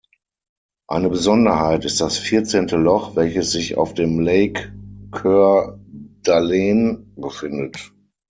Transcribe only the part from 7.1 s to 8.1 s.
befindet.